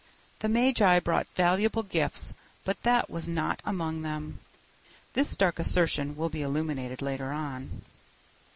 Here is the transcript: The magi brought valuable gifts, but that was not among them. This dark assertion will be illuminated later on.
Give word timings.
The 0.39 0.49
magi 0.49 0.97
brought 0.99 1.27
valuable 1.35 1.83
gifts, 1.83 2.33
but 2.65 2.81
that 2.81 3.07
was 3.07 3.27
not 3.27 3.61
among 3.63 4.01
them. 4.01 4.39
This 5.13 5.35
dark 5.35 5.59
assertion 5.59 6.15
will 6.15 6.29
be 6.29 6.41
illuminated 6.41 7.03
later 7.03 7.31
on. 7.31 7.83